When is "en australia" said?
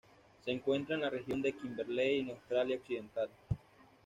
2.21-2.77